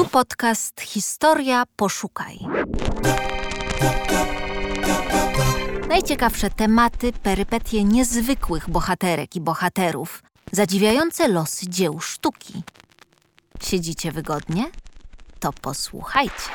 [0.00, 2.38] Tu podcast Historia Poszukaj.
[5.88, 12.62] Najciekawsze tematy, perypetie niezwykłych bohaterek i bohaterów, zadziwiające losy dzieł sztuki.
[13.62, 14.64] Siedzicie wygodnie?
[15.40, 16.50] To posłuchajcie.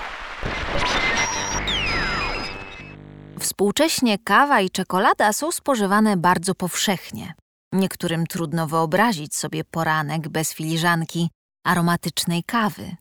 [3.39, 7.33] Współcześnie kawa i czekolada są spożywane bardzo powszechnie.
[7.73, 11.29] Niektórym trudno wyobrazić sobie poranek bez filiżanki
[11.63, 12.95] aromatycznej kawy.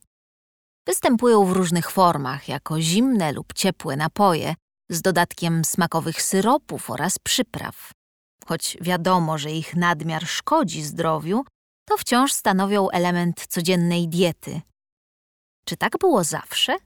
[0.87, 4.55] Występują w różnych formach, jako zimne lub ciepłe napoje,
[4.91, 7.91] z dodatkiem smakowych syropów oraz przypraw.
[8.47, 11.45] Choć wiadomo, że ich nadmiar szkodzi zdrowiu,
[11.89, 14.61] to wciąż stanowią element codziennej diety.
[15.65, 16.77] Czy tak było zawsze?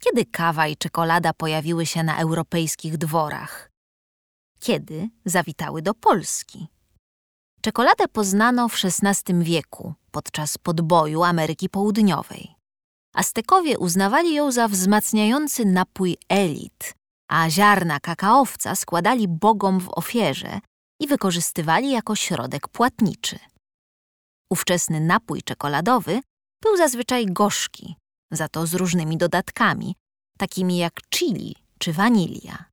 [0.00, 3.70] Kiedy kawa i czekolada pojawiły się na europejskich dworach?
[4.60, 6.66] Kiedy zawitały do Polski?
[7.60, 12.55] Czekoladę poznano w XVI wieku podczas podboju Ameryki Południowej.
[13.16, 16.94] Aztekowie uznawali ją za wzmacniający napój elit,
[17.30, 20.60] a ziarna kakaowca składali bogom w ofierze
[21.00, 23.38] i wykorzystywali jako środek płatniczy.
[24.50, 26.20] Ówczesny napój czekoladowy
[26.62, 27.96] był zazwyczaj gorzki,
[28.32, 29.94] za to z różnymi dodatkami,
[30.38, 32.64] takimi jak chili czy wanilia.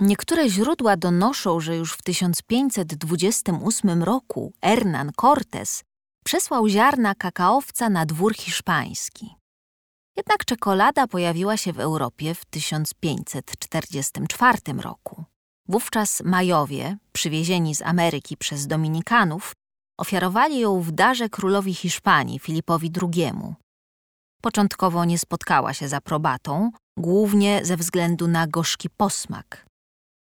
[0.00, 5.84] Niektóre źródła donoszą, że już w 1528 roku Hernán Cortés
[6.24, 9.37] przesłał ziarna kakaowca na dwór hiszpański.
[10.18, 15.24] Jednak czekolada pojawiła się w Europie w 1544 roku.
[15.68, 19.52] Wówczas Majowie, przywiezieni z Ameryki przez Dominikanów,
[19.98, 23.32] ofiarowali ją w darze królowi Hiszpanii Filipowi II.
[24.42, 29.66] Początkowo nie spotkała się z aprobatą, głównie ze względu na gorzki posmak.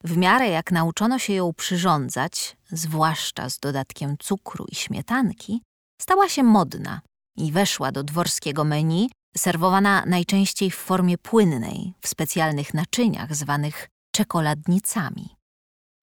[0.04, 5.62] W miarę jak nauczono się ją przyrządzać, zwłaszcza z dodatkiem cukru i śmietanki,
[6.00, 7.00] stała się modna
[7.36, 15.36] i weszła do dworskiego menu, serwowana najczęściej w formie płynnej, w specjalnych naczyniach zwanych czekoladnicami.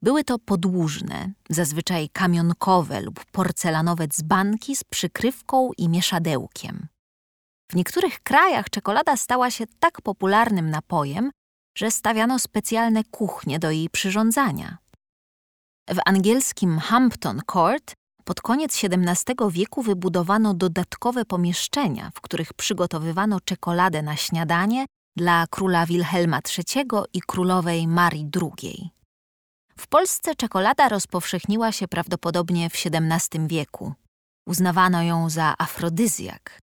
[0.01, 6.87] Były to podłużne, zazwyczaj kamionkowe lub porcelanowe dzbanki z przykrywką i mieszadełkiem.
[7.71, 11.31] W niektórych krajach czekolada stała się tak popularnym napojem,
[11.77, 14.77] że stawiano specjalne kuchnie do jej przyrządzania.
[15.89, 17.93] W angielskim Hampton Court
[18.25, 24.85] pod koniec XVII wieku wybudowano dodatkowe pomieszczenia, w których przygotowywano czekoladę na śniadanie
[25.17, 28.89] dla króla Wilhelma III i królowej Marii II.
[29.77, 33.93] W Polsce czekolada rozpowszechniła się prawdopodobnie w XVII wieku.
[34.47, 36.59] Uznawano ją za afrodyzjak.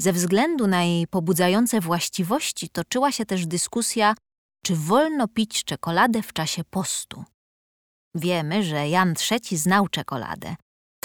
[0.00, 4.14] Ze względu na jej pobudzające właściwości toczyła się też dyskusja,
[4.64, 7.24] czy wolno pić czekoladę w czasie postu.
[8.14, 10.56] Wiemy, że Jan III znał czekoladę.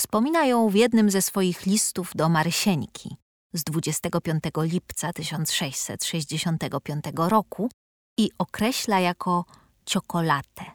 [0.03, 3.17] Wspomina ją w jednym ze swoich listów do Marysieńki
[3.53, 7.69] z 25 lipca 1665 roku
[8.19, 9.45] i określa jako
[9.85, 10.65] ciokolatę.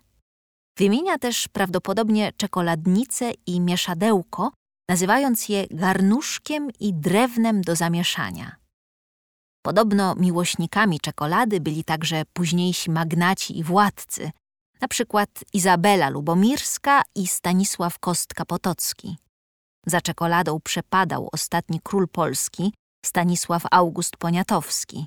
[0.78, 4.53] Wymienia też prawdopodobnie czekoladnicę i mieszadełko,
[4.91, 8.56] nazywając je garnuszkiem i drewnem do zamieszania.
[9.62, 14.31] Podobno miłośnikami czekolady byli także późniejsi magnaci i władcy,
[14.81, 19.15] na przykład Izabela Lubomirska i Stanisław Kostka-Potocki.
[19.87, 22.72] Za czekoladą przepadał ostatni król Polski,
[23.06, 25.06] Stanisław August Poniatowski.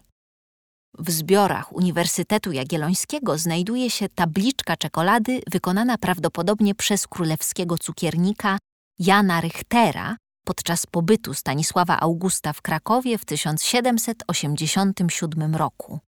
[0.97, 8.57] W zbiorach Uniwersytetu Jagiellońskiego znajduje się tabliczka czekolady wykonana prawdopodobnie przez królewskiego cukiernika
[8.99, 15.99] Jana Richtera podczas pobytu Stanisława Augusta w Krakowie w 1787 roku.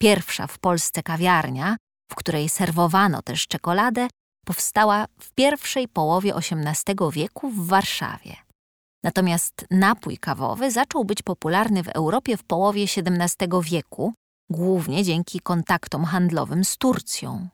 [0.00, 1.76] Pierwsza w Polsce kawiarnia,
[2.08, 4.08] w której serwowano też czekoladę,
[4.46, 8.36] powstała w pierwszej połowie XVIII wieku w Warszawie.
[9.04, 14.12] Natomiast napój kawowy zaczął być popularny w Europie w połowie XVII wieku,
[14.50, 17.48] głównie dzięki kontaktom handlowym z Turcją.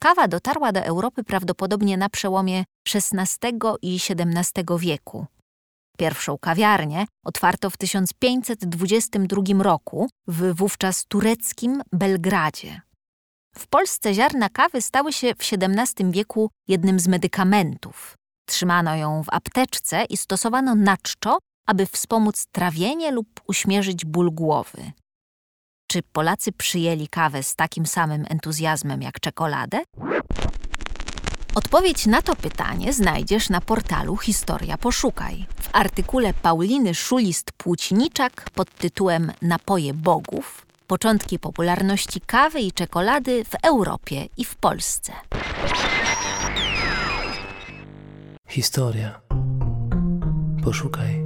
[0.00, 2.64] Kawa dotarła do Europy prawdopodobnie na przełomie
[2.94, 5.26] XVI i XVII wieku.
[5.98, 12.80] Pierwszą kawiarnię otwarto w 1522 roku w wówczas tureckim Belgradzie.
[13.58, 18.16] W Polsce ziarna kawy stały się w XVII wieku jednym z medykamentów.
[18.46, 24.92] Trzymano ją w apteczce i stosowano na czczo, aby wspomóc trawienie lub uśmierzyć ból głowy.
[25.90, 29.82] Czy Polacy przyjęli kawę z takim samym entuzjazmem jak czekoladę?
[31.54, 35.46] Odpowiedź na to pytanie znajdziesz na portalu Historia Poszukaj.
[35.60, 44.28] W artykule Pauliny Szulist-Płócniczak pod tytułem Napoje Bogów Początki popularności kawy i czekolady w Europie
[44.36, 45.12] i w Polsce.
[48.48, 49.20] Historia.
[50.64, 51.25] Poszukaj.